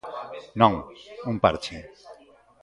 Non, 0.61 0.73
un 1.29 1.35
parche. 1.45 1.77